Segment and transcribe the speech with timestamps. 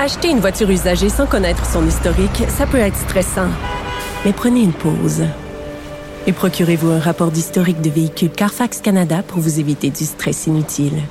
[0.00, 3.50] Acheter une voiture usagée sans connaître son historique, ça peut être stressant.
[4.24, 5.26] Mais prenez une pause.
[6.26, 11.02] Et procurez-vous un rapport d'historique de véhicule Carfax Canada pour vous éviter du stress inutile.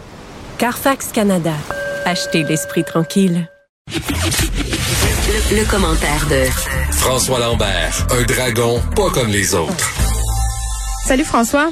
[0.57, 1.53] Carfax Canada.
[2.03, 3.47] Achetez l'esprit tranquille.
[3.91, 6.45] Le, le commentaire de
[6.91, 9.91] François Lambert, un dragon pas comme les autres.
[11.05, 11.69] Salut François.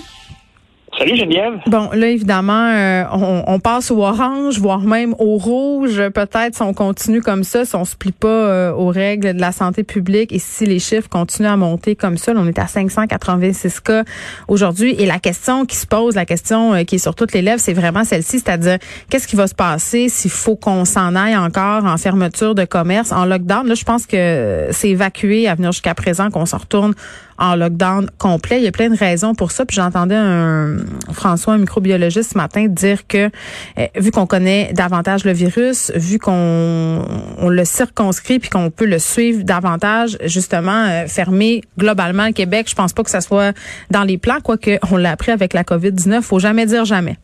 [0.97, 1.59] Salut Geneviève.
[1.67, 6.01] Bon, là, évidemment, euh, on, on, passe au orange, voire même au rouge.
[6.09, 9.39] Peut-être si on continue comme ça, si on se plie pas euh, aux règles de
[9.39, 12.33] la santé publique et si les chiffres continuent à monter comme ça.
[12.35, 14.05] On est à 586 cas
[14.47, 14.95] aujourd'hui.
[14.97, 17.59] Et la question qui se pose, la question euh, qui est sur toutes les lèvres,
[17.59, 18.79] c'est vraiment celle-ci, c'est-à-dire
[19.11, 23.11] qu'est-ce qui va se passer s'il faut qu'on s'en aille encore en fermeture de commerce,
[23.11, 23.67] en lockdown?
[23.67, 26.95] Là, je pense que c'est évacué à venir jusqu'à présent qu'on s'en retourne
[27.37, 28.57] en lockdown complet.
[28.57, 29.65] Il y a plein de raisons pour ça.
[29.65, 30.77] Puis j'entendais un
[31.11, 33.29] François, un microbiologiste ce matin, dire que
[33.77, 37.05] euh, vu qu'on connaît davantage le virus, vu qu'on
[37.37, 42.67] on le circonscrit puis qu'on peut le suivre davantage, justement euh, fermer globalement le Québec,
[42.69, 43.55] je pense pas que ça soit
[43.91, 46.21] dans les plans, quoique on l'a appris avec la COVID-19.
[46.21, 47.17] Faut jamais dire jamais.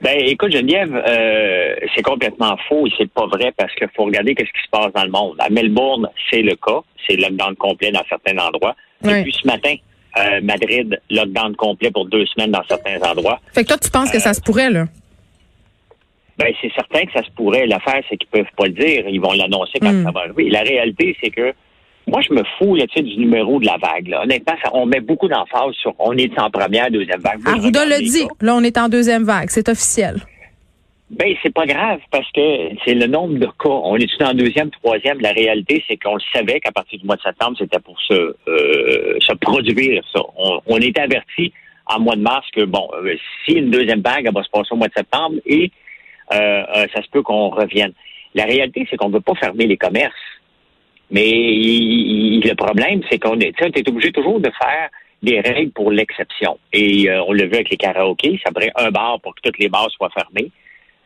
[0.00, 4.34] Ben, écoute, Geneviève, euh, c'est complètement faux et c'est pas vrai parce qu'il faut regarder
[4.34, 5.36] qu'est-ce qui se passe dans le monde.
[5.38, 6.80] À Melbourne, c'est le cas.
[7.06, 8.74] C'est lockdown complet dans certains endroits.
[9.04, 9.74] Et puis ce matin,
[10.18, 13.40] euh, Madrid, lockdown complet pour deux semaines dans certains endroits.
[13.52, 14.86] Fait que toi, tu penses que ça se pourrait, là?
[16.38, 17.66] Ben, c'est certain que ça se pourrait.
[17.66, 19.04] L'affaire, c'est qu'ils peuvent pas le dire.
[19.08, 20.50] Ils vont l'annoncer quand ça va arriver.
[20.50, 21.54] La réalité, c'est que
[22.06, 24.08] moi, je me fous là, du numéro de la vague.
[24.08, 24.22] Là.
[24.22, 27.40] Honnêtement, ça, on met beaucoup d'emphase sur on est en première, deuxième vague.
[27.46, 28.26] Arruda le dit.
[28.40, 29.48] Là, on est en deuxième vague.
[29.50, 30.16] C'est officiel.
[31.10, 32.40] Ben, c'est pas grave parce que
[32.84, 33.68] c'est le nombre de cas.
[33.68, 35.20] On est en deuxième, troisième?
[35.20, 38.34] La réalité, c'est qu'on le savait qu'à partir du mois de septembre, c'était pour se,
[38.48, 40.20] euh, se produire, ça.
[40.36, 41.52] On, on était averti
[41.86, 44.68] en mois de mars que, bon, euh, si une deuxième vague, elle va se passer
[44.72, 45.70] au mois de septembre et
[46.32, 47.92] euh, euh ça se peut qu'on revienne.
[48.34, 50.14] La réalité, c'est qu'on ne veut pas fermer les commerces.
[51.10, 54.90] Mais le problème, c'est qu'on est, est obligé toujours de faire
[55.22, 56.58] des règles pour l'exception.
[56.72, 59.58] Et euh, on le vu avec les karaokés, ça prend un bar pour que toutes
[59.58, 60.50] les bars soient fermés.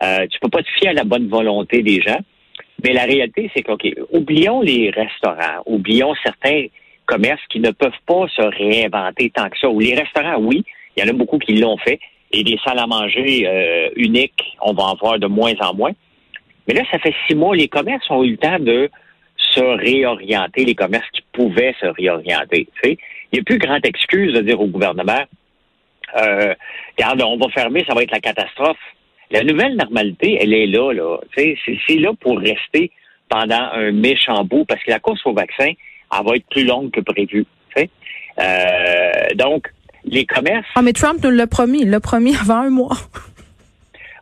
[0.02, 2.18] Euh, tu peux pas te fier à la bonne volonté des gens.
[2.84, 6.66] Mais la réalité, c'est qu'OK, oublions les restaurants, oublions certains
[7.06, 9.68] commerces qui ne peuvent pas se réinventer tant que ça.
[9.68, 10.64] Ou les restaurants, oui,
[10.96, 11.98] il y en a beaucoup qui l'ont fait.
[12.30, 15.92] Et des salles à manger euh, uniques, on va en voir de moins en moins.
[16.66, 18.90] Mais là, ça fait six mois, les commerces ont eu le temps de
[19.58, 22.68] se réorienter, les commerces qui pouvaient se réorienter.
[22.74, 22.98] Tu sais.
[23.32, 25.22] Il n'y a plus grande excuse de dire au gouvernement,
[26.16, 26.54] euh,
[26.96, 28.78] regarde, on va fermer, ça va être la catastrophe.
[29.30, 31.18] La nouvelle normalité, elle est là, là.
[31.36, 32.90] C'est, c'est là pour rester
[33.28, 35.72] pendant un méchant bout, parce que la course au vaccin,
[36.12, 37.44] elle va être plus longue que prévu.
[38.40, 39.68] Euh, donc,
[40.04, 40.66] les commerces.
[40.74, 41.82] Ah, mais Trump nous l'a promis.
[41.82, 42.96] Il l'a promis avant un mois.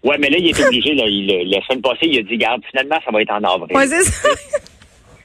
[0.02, 0.94] Ouais, mais là, il est obligé.
[0.94, 3.76] Là, il, la semaine passée, il a dit, garde, finalement, ça va être en avril.
[3.76, 4.28] Ouais, c'est ça.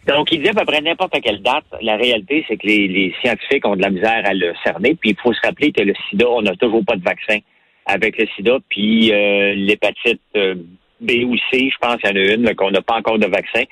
[0.07, 1.65] Donc, il dit à peu près n'importe quelle date.
[1.81, 4.95] La réalité, c'est que les, les, scientifiques ont de la misère à le cerner.
[4.95, 7.37] Puis, il faut se rappeler que le sida, on n'a toujours pas de vaccin
[7.85, 8.57] avec le sida.
[8.69, 10.55] Puis, euh, l'hépatite euh,
[10.99, 13.27] B ou C, je pense qu'il y en a une, qu'on n'a pas encore de
[13.27, 13.63] vaccin.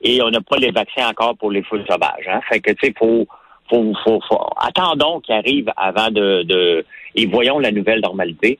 [0.00, 2.28] Et on n'a pas les vaccins encore pour les foules sauvages.
[2.28, 2.40] Hein.
[2.48, 3.26] Fait que, tu sais, faut,
[3.68, 6.84] faut, faut, faut, attendons qu'il arrive avant de, de,
[7.14, 8.58] et voyons la nouvelle normalité.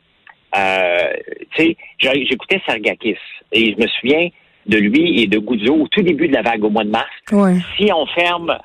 [0.56, 1.12] Euh,
[1.56, 3.16] tu sais, j'écoutais Sargakis
[3.52, 4.28] et je me souviens,
[4.66, 7.10] de lui et de Goudzo au tout début de la vague au mois de mars.
[7.76, 8.58] Si on ferme,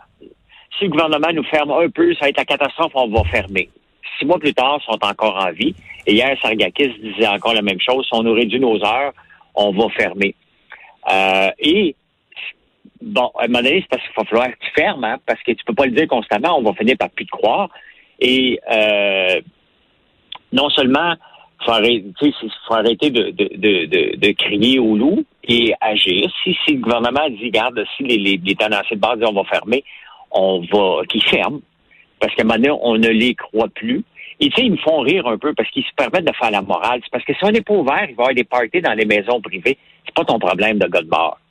[0.78, 3.70] si le gouvernement nous ferme un peu, ça va être la catastrophe, on va fermer.
[4.18, 5.76] Six mois plus tard, ils sont encore en vie.
[6.06, 8.06] Et hier, Sargakis disait encore la même chose.
[8.06, 9.14] Si on nous réduit nos heures,
[9.56, 10.36] on va fermer.
[11.12, 11.96] Euh, et
[13.02, 15.42] bon, à un moment donné, c'est parce qu'il va falloir que tu fermes, hein, parce
[15.44, 17.70] que tu peux pas le dire constamment, on va finir par plus te croire.
[18.20, 19.42] Et euh,
[20.52, 21.14] non seulement
[21.64, 22.34] faut arrêter,
[22.68, 26.32] faut arrêter de, de, de, de, crier au loup et agir.
[26.44, 29.34] Si, si le gouvernement dit, garde, si les, les, les tenanciers de base disent on
[29.34, 29.84] va fermer,
[30.32, 31.62] on va, qu'ils ferment.
[32.20, 34.04] Parce qu'à un moment on ne les croit plus.
[34.42, 36.52] Et tu sais, ils me font rire un peu parce qu'ils se permettent de faire
[36.52, 37.02] la morale.
[37.04, 38.94] C'est parce que si on n'est pas ouvert, il va y avoir des parties dans
[38.94, 39.78] les maisons privées.
[40.06, 41.02] C'est pas ton problème de gars.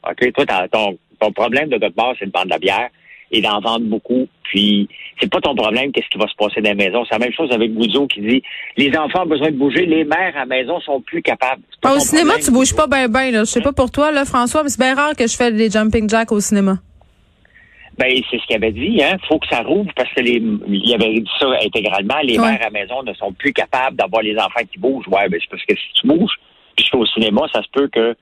[0.08, 0.32] OK?
[0.32, 2.88] Toi, ton, ton problème de gars c'est de vendre de la bière
[3.30, 4.26] et d'en vendre beaucoup.
[4.44, 4.88] Puis,
[5.20, 7.04] c'est pas ton problème, qu'est-ce qui va se passer dans la maison.
[7.04, 8.42] C'est la même chose avec Goudzo qui dit
[8.76, 11.62] les enfants ont besoin de bouger, les mères à la maison sont plus capables.
[11.84, 13.30] au cinéma, tu bouges pas bien, bien.
[13.40, 15.70] Je sais pas pour toi, là, François, mais c'est bien rare que je fais des
[15.70, 16.78] jumping jacks au cinéma.
[17.98, 19.16] Ben, c'est ce qu'il avait dit, hein.
[19.26, 22.18] Faut que ça rouvre parce que les, il avait dit ça intégralement.
[22.22, 25.08] Les mères à la maison ne sont plus capables d'avoir les enfants qui bougent.
[25.08, 26.38] Ouais, ben, c'est parce que si tu bouges,
[26.76, 28.14] puis je au cinéma, ça se peut que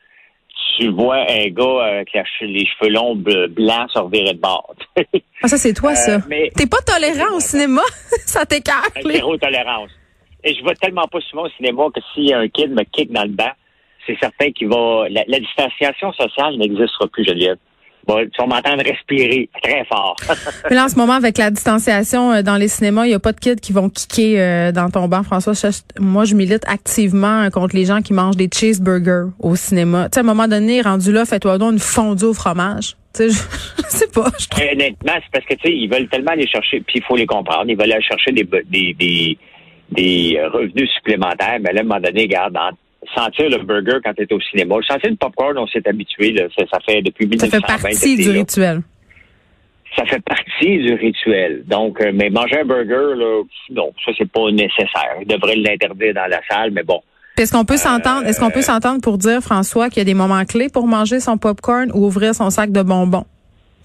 [0.76, 4.74] tu vois un gars avec les cheveux longs blancs se revirer de bord.
[5.42, 6.16] ah, ça, c'est toi, ça.
[6.16, 7.82] Euh, T'es pas tolérant au cinéma?
[8.26, 8.92] ça t'écarte.
[9.04, 9.90] Zéro tolérance.
[10.44, 13.24] Et je vois tellement pas souvent au cinéma que si un kid me kick dans
[13.24, 13.50] le banc,
[14.06, 15.06] c'est certain qu'il va.
[15.10, 17.58] La, la distanciation sociale n'existera plus, Geneviève.
[18.06, 20.16] Bon, tu vas m'entendre respirer très fort.
[20.70, 23.18] Mais là, en ce moment, avec la distanciation euh, dans les cinémas, il n'y a
[23.18, 25.54] pas de kids qui vont kicker euh, dans ton banc, François.
[25.98, 30.04] Moi, je milite activement contre les gens qui mangent des cheeseburgers au cinéma.
[30.04, 32.96] Tu sais, à un moment donné, rendu là, fais-toi donc une fondue au fromage.
[33.12, 34.30] Tu sais, je, sais pas.
[34.38, 34.64] Je trouve...
[34.72, 37.26] Honnêtement, c'est parce que, tu sais, ils veulent tellement aller chercher, puis il faut les
[37.26, 39.38] comprendre, ils veulent aller chercher des, des, des,
[39.90, 41.58] des revenus supplémentaires.
[41.60, 42.56] Mais là, à un moment donné, regarde,
[43.14, 44.76] sentir le burger quand tu es au cinéma.
[44.86, 46.32] Sentir le popcorn, on s'est habitué.
[46.32, 46.44] Là.
[46.56, 47.66] Ça, ça, fait depuis 1920.
[47.66, 48.82] Ça fait partie du rituel.
[49.96, 51.62] Ça fait partie du rituel.
[51.66, 55.16] Donc, euh, mais manger un burger, là, non, ça c'est pas nécessaire.
[55.20, 57.00] Il devrait l'interdire dans la salle, mais bon.
[57.38, 60.04] Est-ce qu'on peut s'entendre, est-ce qu'on peut euh, s'entendre pour dire, François, qu'il y a
[60.04, 63.26] des moments clés pour manger son popcorn ou ouvrir son sac de bonbons?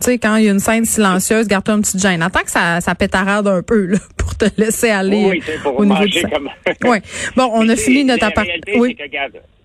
[0.01, 2.23] Tu sais, quand il y a une scène silencieuse, garde-toi une petite gêne.
[2.23, 5.85] Attends que ça, ça pétarade un peu, là, pour te laisser aller oui, pour au
[5.85, 6.49] niveau de comme...
[6.89, 6.97] Oui.
[7.35, 8.47] Bon, on a fini notre appart.
[8.75, 8.97] Oui.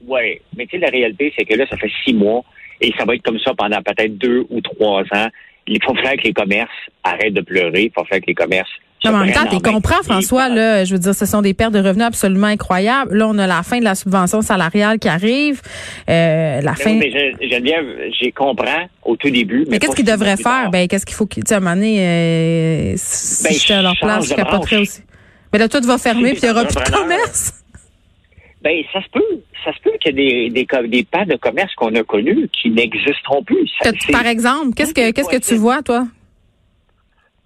[0.07, 2.45] Oui, mais tu sais, la réalité, c'est que là, ça fait six mois
[2.83, 5.29] et ça va être comme ça pendant peut-être deux ou trois ans.
[5.67, 6.71] Il faut faire que les commerces
[7.03, 7.85] arrêtent de pleurer.
[7.85, 8.71] Il faut faire que les commerces
[9.11, 11.55] non, mais en même temps, tu comprends, François, là, je veux dire, ce sont des
[11.55, 13.17] pertes de revenus absolument incroyables.
[13.17, 15.61] Là, on a la fin de la subvention salariale qui arrive.
[16.09, 16.95] Euh, la fin.
[16.95, 17.87] mais Geneviève,
[18.21, 19.65] j'ai comprends au tout début.
[19.69, 20.71] Mais, qu'est-ce qu'ils devraient faire?
[20.71, 23.75] Ben, qu'est-ce qu'il faut qu'ils, tu sais, à un moment donné, euh, si ben, j'étais
[23.75, 25.03] à leur place, je capoterais aussi.
[25.53, 27.53] Mais là, tout va fermer puis il n'y aura plus de commerce.
[28.63, 29.41] Ben, ça se peut.
[29.65, 32.49] Ça se peut qu'il y ait des, des, des pas de commerce qu'on a connus
[32.53, 33.71] qui n'existeront plus.
[34.11, 36.07] par exemple, qu'est-ce que, qu'est-ce que tu vois, toi?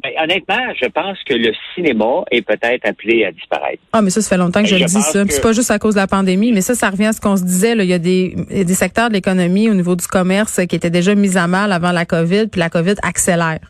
[0.02, 3.82] Ben, honnêtement, je pense que le cinéma est peut-être appelé à disparaître.
[3.92, 5.24] Ah, mais ça, ça fait longtemps que je, le dis, ça.
[5.28, 7.36] C'est pas juste à cause de la pandémie, mais ça, ça revient à ce qu'on
[7.36, 7.74] se disait.
[7.74, 7.84] Là.
[7.84, 11.14] Il y a des, des secteurs de l'économie au niveau du commerce qui étaient déjà
[11.14, 13.60] mis à mal avant la COVID, puis la COVID accélère.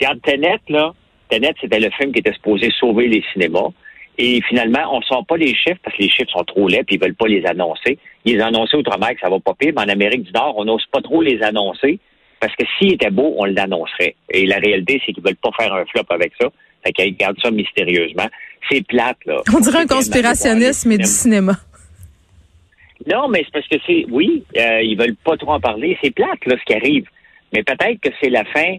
[0.00, 0.92] Regarde, Tenet, là.
[1.30, 3.70] Tenet, c'était le film qui était supposé sauver les cinémas.
[4.18, 6.84] Et finalement, on ne sort pas les chiffres parce que les chiffres sont trop laids
[6.84, 7.98] puis ils veulent pas les annoncer.
[8.24, 10.64] Ils les annonçaient outre-mer que ça va pas pire, mais en Amérique du Nord, on
[10.64, 11.98] n'ose pas trop les annoncer
[12.40, 14.14] parce que s'il était beau, on l'annoncerait.
[14.30, 16.48] Et la réalité, c'est qu'ils veulent pas faire un flop avec ça.
[16.84, 18.28] Fait qu'ils gardent ça mystérieusement.
[18.70, 19.42] C'est plate, là.
[19.54, 21.52] On dirait un conspirationnisme et du cinéma.
[23.06, 25.96] Non, mais c'est parce que c'est, oui, euh, ils veulent pas trop en parler.
[26.02, 27.06] C'est plate, là, ce qui arrive.
[27.52, 28.76] Mais peut-être que c'est la fin,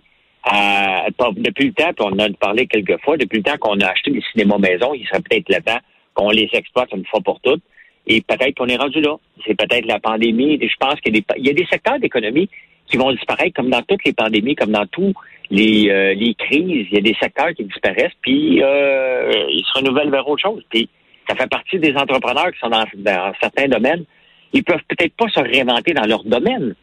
[0.53, 3.79] euh, depuis le temps, puis on en a parlé quelques fois, depuis le temps qu'on
[3.79, 5.79] a acheté des cinémas maison, il serait peut-être le temps
[6.13, 7.63] qu'on les exploite une fois pour toutes.
[8.07, 9.15] Et peut-être qu'on est rendu là.
[9.45, 10.57] C'est peut-être la pandémie.
[10.61, 12.49] Je pense qu'il y a des secteurs d'économie
[12.87, 15.13] qui vont disparaître comme dans toutes les pandémies, comme dans tous
[15.49, 16.87] les, euh, les crises.
[16.89, 20.63] Il y a des secteurs qui disparaissent, puis euh, ils se renouvellent vers autre chose.
[20.69, 20.89] Puis
[21.27, 24.05] ça fait partie des entrepreneurs qui sont dans, dans certains domaines.
[24.53, 26.75] Ils peuvent peut-être pas se réinventer dans leur domaine,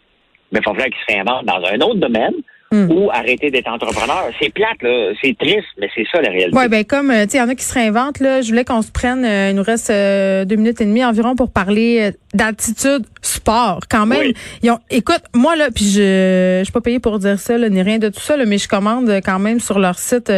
[0.53, 2.35] mais il faudrait qu'ils se réinventent dans un autre domaine
[2.73, 2.91] Hmm.
[2.91, 4.31] ou arrêter d'être entrepreneur.
[4.41, 5.13] C'est plate, là.
[5.23, 6.57] C'est triste, mais c'est ça la réalité.
[6.57, 8.41] Oui, ben comme, euh, tu sais, il y en a qui se réinventent, là.
[8.41, 11.37] Je voulais qu'on se prenne, euh, il nous reste euh, deux minutes et demie environ
[11.37, 13.81] pour parler d'attitude sport.
[13.89, 14.33] Quand même,
[14.63, 17.69] ils ont, écoute, moi, là, puis je, je suis pas payée pour dire ça, là,
[17.69, 20.33] ni rien de tout ça, là, mais je commande quand même sur leur site,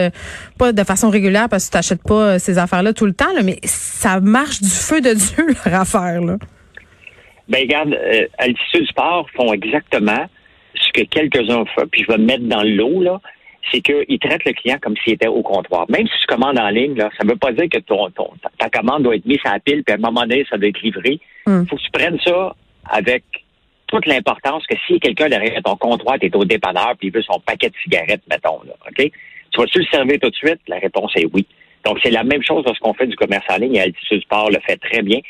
[0.58, 3.42] pas de façon régulière parce que tu n'achètes pas ces affaires-là tout le temps, là,
[3.42, 6.36] mais ça marche du feu de Dieu, leur affaire, là.
[7.48, 7.96] Ben, regarde,
[8.38, 10.26] Altitude Sport font exactement
[10.80, 13.20] ce que quelques-uns font, puis je vais me mettre dans l'eau, là,
[13.70, 15.86] c'est qu'ils traitent le client comme s'il était au comptoir.
[15.88, 18.08] Même si tu commandes en ligne, là, ça ne veut pas dire que ton,
[18.58, 20.68] ta commande doit être mise à la pile, puis à un moment donné, ça doit
[20.68, 21.20] être livré.
[21.46, 21.66] Il hmm.
[21.66, 22.54] faut que tu prennes ça
[22.90, 23.24] avec
[23.86, 27.22] toute l'importance que si quelqu'un derrière ton comptoir, tu es au dépanneur, puis il veut
[27.22, 29.10] son paquet de cigarettes, mettons, là, OK?
[29.52, 30.60] Tu vas-tu le servir tout de suite?
[30.68, 31.46] La réponse est oui.
[31.84, 34.58] Donc, c'est la même chose lorsqu'on fait du commerce en ligne et Altitude Sport le
[34.66, 35.20] fait très bien.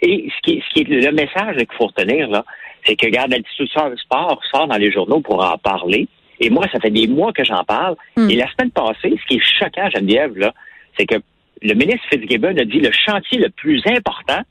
[0.00, 2.44] Et ce qui, ce qui est le message qu'il faut retenir, là,
[2.84, 6.08] c'est que, regarde, l'Altitude Sport sort dans les journaux pour en parler.
[6.40, 7.96] Et moi, ça fait des mois que j'en parle.
[8.16, 8.28] Hmm.
[8.28, 10.52] Et la semaine passée, ce qui est choquant, Geneviève, là,
[10.98, 11.16] c'est que
[11.62, 14.42] le ministre Fitzgibbon a dit le chantier le plus important,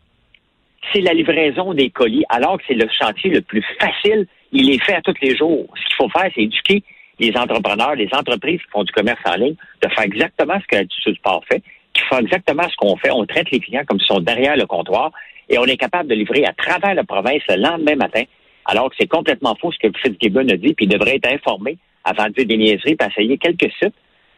[0.93, 4.27] c'est la livraison des colis, alors que c'est le chantier le plus facile.
[4.51, 5.67] Il est fait à tous les jours.
[5.75, 6.83] Ce qu'il faut faire, c'est éduquer
[7.19, 10.75] les entrepreneurs, les entreprises qui font du commerce en ligne, de faire exactement ce que
[10.75, 11.61] l'Altitude Sport fait,
[11.93, 13.11] qui font exactement ce qu'on fait.
[13.11, 15.11] On traite les clients comme s'ils sont derrière le comptoir
[15.51, 18.23] et on est capable de livrer à travers la province le lendemain matin,
[18.65, 21.77] alors que c'est complètement faux ce que Fitzgibbon a dit, puis il devrait être informé
[22.05, 23.93] avant de dire des niaiseries, puis essayer quelques sites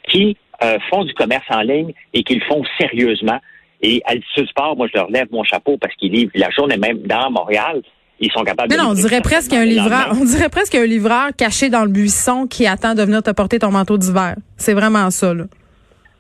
[0.10, 3.40] qui euh, font du commerce en ligne et qui le font sérieusement.
[3.82, 7.00] Et Altitude Sport, moi, je leur lève mon chapeau parce qu'ils livrent la journée même
[7.04, 7.82] dans Montréal.
[8.20, 11.30] Ils sont capables Mais non, on dirait presque un livreur, on dirait presque un livreur
[11.38, 14.36] caché dans le buisson qui attend de venir te porter ton manteau d'hiver.
[14.58, 15.46] C'est vraiment ça, là.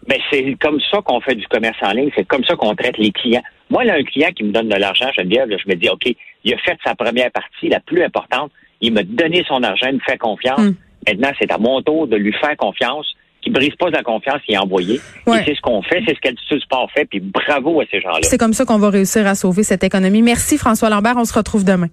[0.07, 2.09] Ben, c'est comme ça qu'on fait du commerce en ligne.
[2.15, 3.43] C'est comme ça qu'on traite les clients.
[3.69, 6.13] Moi, là, un client qui me donne de l'argent, Geneviève, là, je me dis, OK,
[6.43, 8.51] il a fait sa première partie, la plus importante.
[8.81, 10.59] Il m'a donné son argent, il me fait confiance.
[10.59, 10.75] Hmm.
[11.07, 14.57] Maintenant, c'est à mon tour de lui faire confiance qui brise pas la confiance est
[14.57, 14.95] envoyé.
[15.27, 18.19] Et c'est ce qu'on fait, c'est ce qu'Altitude Sport fait, puis bravo à ces gens-là.
[18.21, 20.21] C'est comme ça qu'on va réussir à sauver cette économie.
[20.21, 21.89] Merci François Lambert, on se retrouve demain.